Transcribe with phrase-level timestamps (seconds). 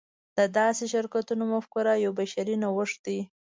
[0.37, 3.19] د داسې شرکتونو مفکوره یو بشري نوښت دی.